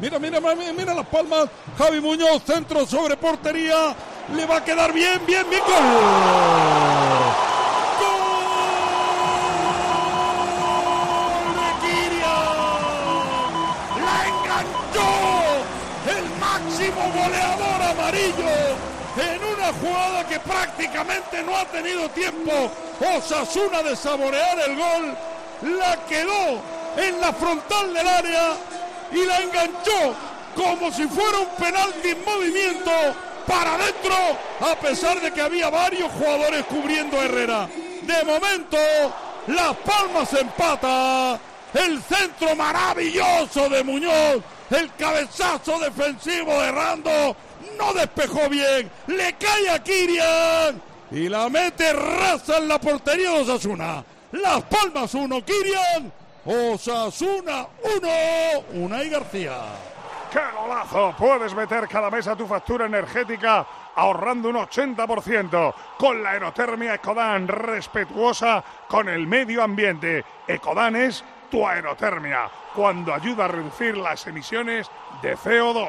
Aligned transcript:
Mira, 0.00 0.18
mira, 0.18 0.40
mira, 0.40 0.72
mira 0.72 0.94
las 0.94 1.06
palmas. 1.06 1.50
Javi 1.76 2.00
Muñoz, 2.00 2.42
centro 2.44 2.86
sobre 2.86 3.18
portería. 3.18 3.94
Le 4.34 4.46
va 4.46 4.56
a 4.56 4.64
quedar 4.64 4.92
bien, 4.94 5.20
bien, 5.26 5.44
bien. 5.50 5.62
¡Gol! 5.62 5.82
¡Gol 8.00 8.24
de 11.56 11.68
Kirian! 11.82 13.52
¡La 14.06 14.16
enganchó! 14.28 15.10
El 16.16 16.24
máximo 16.40 17.02
goleador 17.12 17.82
amarillo 17.82 18.54
en 19.16 19.40
una 19.44 19.68
jugada 19.80 20.26
que 20.26 20.38
prácticamente 20.40 21.42
no 21.42 21.56
ha 21.56 21.64
tenido 21.66 22.08
tiempo 22.10 22.70
Osasuna 23.16 23.82
de 23.82 23.96
saborear 23.96 24.58
el 24.60 24.76
gol. 24.76 25.14
La 25.78 25.96
quedó 26.08 26.62
en 26.96 27.20
la 27.20 27.32
frontal 27.34 27.92
del 27.92 28.08
área 28.08 28.54
y 29.12 29.24
la 29.24 29.40
enganchó 29.40 30.14
como 30.54 30.92
si 30.92 31.06
fuera 31.06 31.38
un 31.38 31.48
penalti 31.56 32.08
en 32.08 32.24
movimiento 32.24 32.90
para 33.46 33.74
adentro, 33.74 34.14
a 34.60 34.74
pesar 34.76 35.20
de 35.20 35.32
que 35.32 35.40
había 35.40 35.70
varios 35.70 36.10
jugadores 36.12 36.64
cubriendo 36.66 37.20
a 37.20 37.24
Herrera. 37.24 37.68
De 38.02 38.24
momento, 38.24 38.76
Las 39.48 39.76
Palmas 39.76 40.32
empata. 40.34 41.38
El 41.72 42.02
centro 42.02 42.56
maravilloso 42.56 43.68
de 43.68 43.84
Muñoz. 43.84 44.42
El 44.70 44.92
cabezazo 44.94 45.78
defensivo 45.78 46.52
de 46.60 46.72
Rando. 46.72 47.36
No 47.78 47.92
despejó 47.94 48.48
bien. 48.48 48.90
Le 49.06 49.34
cae 49.34 49.70
a 49.70 49.82
Kirian. 49.82 50.82
Y 51.12 51.28
la 51.28 51.48
mete 51.48 51.92
raza 51.92 52.58
en 52.58 52.68
la 52.68 52.80
portería 52.80 53.30
de 53.30 53.40
Osasuna. 53.40 54.04
Las 54.32 54.62
Palmas 54.62 55.14
1, 55.14 55.44
Kirian. 55.44 56.12
Osasuna 56.52 57.64
1, 57.84 58.82
Unai 58.82 59.08
García. 59.08 59.56
¡Qué 60.32 60.40
golazo! 60.52 61.14
Puedes 61.16 61.54
meter 61.54 61.86
cada 61.86 62.10
mes 62.10 62.26
a 62.26 62.34
tu 62.34 62.44
factura 62.44 62.86
energética 62.86 63.64
ahorrando 63.94 64.48
un 64.48 64.56
80% 64.56 65.74
con 65.96 66.20
la 66.24 66.30
aerotermia 66.30 66.94
Ecodan, 66.94 67.46
respetuosa 67.46 68.64
con 68.88 69.08
el 69.08 69.28
medio 69.28 69.62
ambiente. 69.62 70.24
Ecodan 70.48 70.96
es 70.96 71.22
tu 71.50 71.66
aerotermia, 71.66 72.48
cuando 72.74 73.12
ayuda 73.12 73.46
a 73.46 73.48
reducir 73.48 73.96
las 73.96 74.26
emisiones 74.26 74.86
de 75.22 75.36
CO2. 75.36 75.88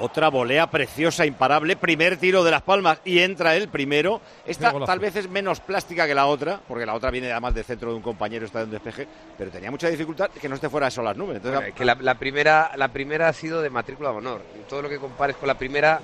Otra 0.00 0.28
volea 0.28 0.66
preciosa, 0.68 1.26
imparable, 1.26 1.76
primer 1.76 2.16
tiro 2.16 2.42
de 2.42 2.50
Las 2.50 2.62
Palmas 2.62 2.98
y 3.04 3.20
entra 3.20 3.54
el 3.54 3.68
primero. 3.68 4.20
Esta 4.46 4.72
tal 4.84 4.98
vez 4.98 5.14
es 5.16 5.28
menos 5.28 5.60
plástica 5.60 6.06
que 6.06 6.14
la 6.14 6.26
otra, 6.26 6.58
porque 6.66 6.86
la 6.86 6.94
otra 6.94 7.10
viene 7.10 7.30
además 7.30 7.54
del 7.54 7.64
centro 7.64 7.90
de 7.90 7.96
un 7.96 8.02
compañero, 8.02 8.46
está 8.46 8.60
en 8.60 8.64
un 8.66 8.70
despeje, 8.72 9.06
pero 9.38 9.50
tenía 9.50 9.70
mucha 9.70 9.88
dificultad 9.88 10.30
que 10.30 10.48
no 10.48 10.54
esté 10.56 10.68
fuera 10.68 10.86
de 10.86 10.88
eso 10.88 11.02
las 11.02 11.16
nubes. 11.16 11.36
Entonces, 11.36 11.60
Bueno, 11.60 11.74
que 11.76 11.84
la, 11.84 11.94
la 11.94 12.14
primera, 12.16 12.72
la 12.76 12.88
primera 12.88 13.28
ha 13.28 13.32
sido 13.32 13.62
de 13.62 13.70
matrícula 13.70 14.10
de 14.10 14.16
honor. 14.16 14.42
Todo 14.68 14.82
lo 14.82 14.88
que 14.88 14.98
compares 14.98 15.36
con 15.36 15.46
la 15.46 15.54
primera 15.58 16.00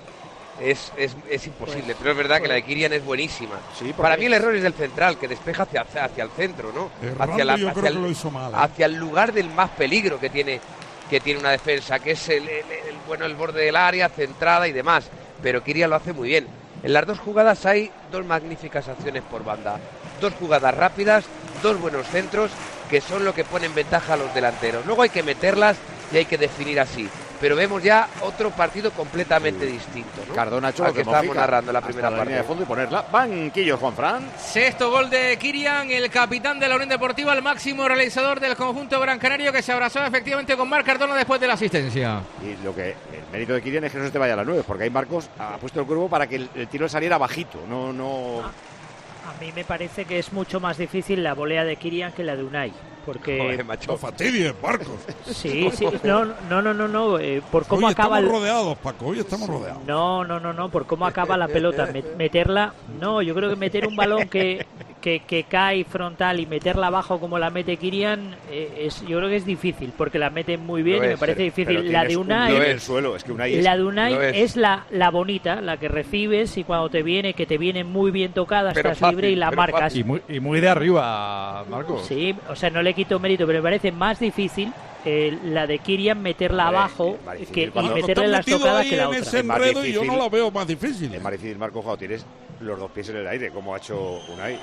es, 0.60 0.92
es, 0.96 1.16
es 1.30 1.46
imposible. 1.46 1.94
Pero 1.98 2.10
es 2.12 2.16
verdad 2.16 2.40
que 2.40 2.48
la 2.48 2.54
de 2.54 2.62
Kirian 2.62 2.92
es 2.92 3.04
buenísima. 3.04 3.56
Sí, 3.78 3.92
Para 3.92 4.16
mí 4.16 4.24
el 4.26 4.32
error 4.34 4.54
es 4.54 4.62
del 4.62 4.74
central, 4.74 5.18
que 5.18 5.28
despeja 5.28 5.62
hacia, 5.64 5.82
hacia 5.82 6.24
el 6.24 6.30
centro, 6.30 6.72
¿no? 6.72 6.90
Errando 7.02 7.34
Hacia, 7.34 7.44
yo 7.44 7.56
creo 7.56 7.68
hacia 7.70 7.82
que 7.82 7.90
lo 7.90 8.08
hizo 8.10 8.30
mal, 8.30 8.52
¿eh? 8.52 8.56
hacia 8.58 8.86
el 8.86 8.94
lugar 8.96 9.32
del 9.32 9.48
más 9.50 9.70
peligro 9.70 10.18
que 10.18 10.30
tiene, 10.30 10.60
que 11.08 11.20
tiene 11.20 11.40
una 11.40 11.50
defensa, 11.50 11.98
que 11.98 12.12
es 12.12 12.28
el, 12.28 12.48
el- 12.48 12.70
el- 12.70 12.96
bueno, 13.06 13.24
el 13.24 13.34
borde 13.34 13.64
del 13.64 13.76
área, 13.76 14.08
centrada 14.08 14.66
y 14.68 14.72
demás. 14.72 15.08
Pero 15.42 15.62
Kirian 15.62 15.90
lo 15.90 15.96
hace 15.96 16.12
muy 16.12 16.28
bien. 16.28 16.46
En 16.82 16.92
las 16.92 17.06
dos 17.06 17.18
jugadas 17.18 17.64
hay 17.66 17.90
dos 18.12 18.24
magníficas 18.24 18.86
acciones 18.88 19.22
por 19.30 19.44
banda. 19.44 19.78
Dos 20.20 20.32
jugadas 20.34 20.74
rápidas, 20.74 21.24
dos 21.62 21.80
buenos 21.80 22.06
centros, 22.08 22.50
que 22.90 23.00
son 23.00 23.24
lo 23.24 23.34
que 23.34 23.44
pone 23.44 23.66
en 23.66 23.74
ventaja 23.74 24.14
a 24.14 24.16
los 24.16 24.32
delanteros. 24.34 24.84
Luego 24.86 25.02
hay 25.02 25.10
que 25.10 25.22
meterlas 25.22 25.76
y 26.12 26.16
hay 26.18 26.24
que 26.24 26.38
definir 26.38 26.80
así. 26.80 27.08
Pero 27.40 27.54
vemos 27.54 27.82
ya 27.82 28.08
otro 28.22 28.50
partido 28.50 28.90
completamente 28.90 29.64
distinto. 29.66 30.22
¿no? 30.28 30.34
Cardona 30.34 30.72
lo 30.76 30.92
que 30.92 31.00
estábamos 31.02 31.36
narrando 31.36 31.72
la 31.72 31.80
primera 31.80 32.10
la 32.10 32.16
parte. 32.16 32.30
línea 32.30 32.42
de 32.42 32.48
fondo 32.48 32.62
y 32.64 32.66
ponerla. 32.66 33.02
Banquillo, 33.12 33.76
Juan 33.76 33.94
Fran. 33.94 34.30
Sexto 34.36 34.90
gol 34.90 35.08
de 35.08 35.36
Kirian, 35.38 35.90
el 35.90 36.10
capitán 36.10 36.58
de 36.58 36.68
la 36.68 36.74
Unión 36.74 36.88
Deportiva, 36.88 37.32
el 37.32 37.42
máximo 37.42 37.86
realizador 37.86 38.40
del 38.40 38.56
conjunto 38.56 38.98
gran 39.00 39.18
canario 39.18 39.52
que 39.52 39.62
se 39.62 39.72
abrazó 39.72 40.04
efectivamente 40.04 40.56
con 40.56 40.68
Marc 40.68 40.84
Cardona 40.84 41.14
después 41.14 41.40
de 41.40 41.46
la 41.46 41.54
asistencia. 41.54 42.20
Y 42.42 42.62
lo 42.64 42.74
que 42.74 42.90
el 42.90 42.96
mérito 43.32 43.52
de 43.52 43.62
Kirian 43.62 43.84
es 43.84 43.92
que 43.92 43.98
no 43.98 44.04
se 44.04 44.10
te 44.10 44.18
vaya 44.18 44.34
a 44.34 44.36
las 44.36 44.46
nubes, 44.46 44.64
porque 44.66 44.84
ahí 44.84 44.90
Marcos 44.90 45.30
ha 45.38 45.56
puesto 45.58 45.80
el 45.80 45.86
curvo 45.86 46.08
para 46.08 46.26
que 46.26 46.36
el, 46.36 46.50
el 46.54 46.68
tiro 46.68 46.88
saliera 46.88 47.18
bajito, 47.18 47.58
no, 47.68 47.92
no. 47.92 48.40
A 48.42 49.40
mí 49.40 49.52
me 49.54 49.64
parece 49.64 50.06
que 50.06 50.18
es 50.18 50.32
mucho 50.32 50.58
más 50.58 50.78
difícil 50.78 51.22
la 51.22 51.34
volea 51.34 51.62
de 51.64 51.76
Kirian 51.76 52.12
que 52.12 52.24
la 52.24 52.34
de 52.34 52.42
Unai. 52.42 52.72
Porque. 53.08 53.38
Joder, 53.42 53.64
macho. 53.64 53.92
No 53.92 53.96
fastidies, 53.96 54.52
Marcos. 54.62 54.88
Sí, 55.32 55.70
sí. 55.74 55.86
No, 56.04 56.26
no, 56.26 56.60
no, 56.60 56.74
no. 56.74 56.86
no 56.86 57.18
eh, 57.18 57.40
por 57.50 57.64
cómo 57.64 57.86
Hoy 57.86 57.92
acaba 57.94 58.18
estamos 58.18 58.34
el. 58.36 58.40
rodeados, 58.40 58.78
Paco. 58.78 59.06
Hoy 59.06 59.18
estamos 59.20 59.48
rodeados. 59.48 59.82
No, 59.86 60.24
no, 60.24 60.38
no, 60.38 60.52
no, 60.52 60.68
por 60.68 60.84
cómo 60.86 61.06
acaba 61.06 61.38
la 61.38 61.48
pelota. 61.48 61.86
Me- 61.86 62.02
meterla, 62.18 62.74
no, 63.00 63.22
yo 63.22 63.34
creo 63.34 63.48
que 63.48 63.56
meter 63.56 63.86
un 63.86 63.96
balón 63.96 64.28
que, 64.28 64.66
que, 65.00 65.20
que 65.20 65.44
cae 65.44 65.84
frontal 65.84 66.40
y 66.40 66.46
meterla 66.46 66.88
abajo 66.88 67.20
como 67.20 67.38
la 67.38 67.50
mete 67.50 67.76
Kirian, 67.76 68.34
eh, 68.50 68.84
es, 68.86 69.00
yo 69.06 69.18
creo 69.18 69.28
que 69.28 69.36
es 69.36 69.44
difícil, 69.46 69.92
porque 69.96 70.18
la 70.18 70.30
mete 70.30 70.58
muy 70.58 70.82
bien 70.82 70.98
y 71.04 71.08
me 71.08 71.16
parece 71.16 71.50
Pero 71.54 71.70
difícil. 71.80 71.92
La 71.92 72.04
de 72.04 72.16
un 72.16 72.26
Unai, 72.26 72.78
suelo, 72.80 73.16
es 73.16 73.24
que 73.24 73.32
Unai 73.32 73.54
es- 73.54 73.64
la 73.64 73.76
de 73.76 73.84
Unai 73.84 74.14
es. 74.14 74.36
es, 74.36 74.56
la, 74.56 74.84
la 74.90 75.10
bonita, 75.10 75.60
la 75.60 75.76
que 75.76 75.88
recibes 75.88 76.56
y 76.56 76.64
cuando 76.64 76.88
te 76.90 77.02
viene, 77.02 77.34
que 77.34 77.46
te 77.46 77.58
viene 77.58 77.84
muy 77.84 78.10
bien 78.10 78.32
tocada, 78.32 78.70
estás 78.72 78.98
fácil, 78.98 79.16
libre 79.16 79.30
y 79.30 79.36
la 79.36 79.50
marcas. 79.50 79.94
Y 79.96 80.04
muy, 80.04 80.20
y 80.28 80.40
muy 80.40 80.60
de 80.60 80.68
arriba, 80.68 81.64
Marcos. 81.70 82.06
Sí, 82.06 82.34
o 82.48 82.56
sea, 82.56 82.70
no 82.70 82.82
le 82.82 82.94
quito 82.94 83.18
mérito, 83.20 83.46
pero 83.46 83.60
me 83.60 83.62
parece 83.62 83.92
más 83.92 84.18
difícil 84.20 84.72
eh, 85.04 85.38
la 85.44 85.66
de 85.66 85.78
Kirian 85.78 86.20
meterla 86.20 86.66
abajo 86.68 87.18
difícil 87.38 87.54
que, 87.72 87.80
y 87.80 87.88
meterle 87.90 88.26
las 88.28 88.44
tocadas 88.44 88.84
que 88.84 88.96
la 88.96 89.02
en 89.04 89.08
otra. 89.08 89.20
ese 89.20 89.38
Es 89.38 89.44
más 89.44 89.58
enredo 89.58 89.84
y 89.86 89.92
yo 89.92 90.00
no 90.00 90.02
difícil. 90.04 90.18
la 90.18 90.28
veo 90.28 90.50
más 90.50 90.66
difícil. 90.66 91.14
Es 91.14 91.22
más 91.22 91.32
difícil, 91.32 91.56
Marcos, 91.56 91.82
cuando 91.84 91.98
tienes 91.98 92.26
los 92.60 92.78
dos 92.78 92.90
pies 92.90 93.08
en 93.10 93.18
el 93.18 93.26
aire, 93.28 93.50
como 93.50 93.72
ha 93.74 93.78
hecho 93.78 94.18
Unai. 94.34 94.58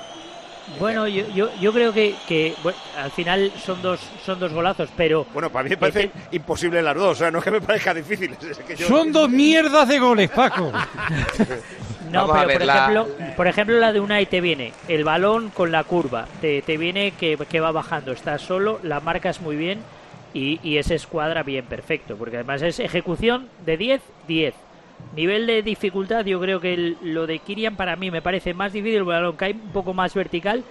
Bueno, 0.80 1.06
yo, 1.06 1.28
yo, 1.28 1.48
yo 1.60 1.72
creo 1.72 1.92
que, 1.92 2.14
que 2.26 2.54
bueno, 2.62 2.76
al 2.96 3.10
final 3.12 3.52
son 3.64 3.80
dos 3.82 4.00
son 4.24 4.40
dos 4.40 4.52
golazos, 4.52 4.88
pero 4.96 5.24
Bueno, 5.32 5.48
para 5.50 5.62
mí 5.64 5.70
me 5.70 5.76
parece 5.76 6.10
imposible 6.32 6.82
las 6.82 6.94
dos, 6.96 7.12
o 7.12 7.14
sea, 7.14 7.30
no 7.30 7.38
es 7.38 7.44
que 7.44 7.50
me 7.52 7.60
parezca 7.60 7.94
difícil. 7.94 8.32
es 8.50 8.58
que 8.58 8.74
yo- 8.76 8.88
Son 8.88 9.12
dos 9.12 9.28
mierdas 9.28 9.86
de 9.88 9.98
goles, 9.98 10.28
Paco. 10.30 10.72
no, 12.10 12.26
Vamos 12.26 12.44
pero 12.46 12.58
por 12.58 12.66
la- 12.66 12.74
ejemplo, 12.74 13.08
por 13.36 13.46
ejemplo 13.46 13.78
la 13.78 13.92
de 13.92 14.00
Unai 14.00 14.26
te 14.26 14.40
viene 14.40 14.72
el 14.88 15.04
balón 15.04 15.50
con 15.50 15.70
la 15.72 15.84
curva, 15.84 16.26
te, 16.40 16.62
te 16.62 16.76
viene 16.76 17.12
que, 17.12 17.36
que 17.48 17.60
va 17.60 17.70
bajando, 17.72 18.12
estás 18.12 18.42
solo, 18.42 18.80
la 18.82 19.00
marcas 19.00 19.40
muy 19.40 19.56
bien 19.56 19.80
y, 20.34 20.58
y 20.62 20.78
ese 20.78 20.94
escuadra 20.96 21.42
bien 21.42 21.64
perfecto, 21.66 22.16
porque 22.16 22.36
además 22.36 22.62
es 22.62 22.80
ejecución 22.80 23.48
de 23.64 23.76
10, 23.76 24.02
10. 24.28 24.54
Nivel 25.14 25.46
de 25.46 25.62
dificultad, 25.62 26.24
yo 26.26 26.40
creo 26.40 26.60
que 26.60 26.74
el- 26.74 26.96
lo 27.02 27.26
de 27.26 27.38
Kirian 27.38 27.76
para 27.76 27.96
mí 27.96 28.10
me 28.10 28.20
parece 28.22 28.52
más 28.54 28.72
difícil, 28.72 28.98
el 28.98 29.04
balón 29.04 29.36
cae 29.36 29.52
un 29.52 29.72
poco 29.72 29.94
más 29.94 30.12
vertical. 30.14 30.62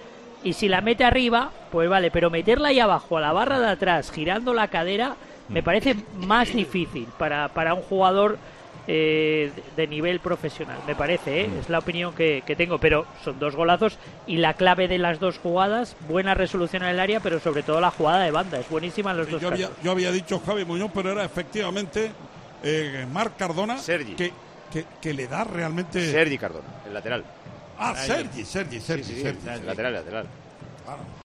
Y 0.44 0.52
si 0.52 0.68
la 0.68 0.80
mete 0.80 1.04
arriba, 1.04 1.50
pues 1.72 1.88
vale, 1.88 2.10
pero 2.12 2.30
meterla 2.30 2.68
ahí 2.68 2.78
abajo, 2.78 3.16
a 3.18 3.20
la 3.20 3.32
barra 3.32 3.58
de 3.58 3.68
atrás, 3.68 4.12
girando 4.12 4.54
la 4.54 4.68
cadera, 4.68 5.16
me 5.48 5.62
parece 5.62 5.96
más 6.18 6.52
difícil 6.52 7.06
para, 7.18 7.48
para 7.48 7.74
un 7.74 7.82
jugador 7.82 8.38
eh, 8.88 9.50
de 9.76 9.86
nivel 9.88 10.20
profesional, 10.20 10.78
me 10.86 10.94
parece, 10.94 11.40
¿eh? 11.40 11.50
es 11.58 11.68
la 11.68 11.80
opinión 11.80 12.14
que, 12.14 12.44
que 12.46 12.54
tengo, 12.54 12.78
pero 12.78 13.04
son 13.24 13.36
dos 13.40 13.56
golazos 13.56 13.98
y 14.28 14.36
la 14.36 14.54
clave 14.54 14.86
de 14.86 14.98
las 14.98 15.18
dos 15.18 15.38
jugadas, 15.38 15.96
buena 16.08 16.34
resolución 16.34 16.84
en 16.84 16.90
el 16.90 17.00
área, 17.00 17.18
pero 17.18 17.40
sobre 17.40 17.64
todo 17.64 17.80
la 17.80 17.90
jugada 17.90 18.22
de 18.22 18.30
banda, 18.30 18.60
es 18.60 18.68
buenísima 18.68 19.10
en 19.10 19.16
los 19.16 19.28
dos 19.30 19.40
Yo 19.42 19.48
había, 19.48 19.70
yo 19.82 19.90
había 19.90 20.12
dicho 20.12 20.40
Javi 20.46 20.64
Muñoz, 20.64 20.92
pero 20.94 21.10
era 21.10 21.24
efectivamente 21.24 22.12
eh, 22.66 23.06
Marc 23.12 23.36
Cardona 23.36 23.78
Sergi. 23.78 24.14
que, 24.14 24.32
que, 24.72 24.84
que 25.00 25.14
le 25.14 25.26
da 25.28 25.44
realmente. 25.44 26.10
Sergi 26.10 26.36
Cardona, 26.38 26.66
el 26.86 26.94
lateral. 26.94 27.24
Ah, 27.78 27.94
Sergi, 27.94 28.44
Sergi, 28.44 28.80
Sí, 28.80 28.86
Sergi, 28.86 29.04
sí, 29.14 29.20
Sergi. 29.22 29.48
el 29.48 29.66
lateral, 29.66 29.94
el 29.94 30.00
lateral. 30.00 30.26
Claro. 30.84 31.00